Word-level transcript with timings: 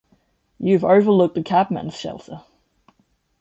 You 0.57 0.73
have 0.73 0.83
overlooked 0.83 1.35
the 1.35 1.43
cabman's 1.43 1.95
shelter. 1.95 2.41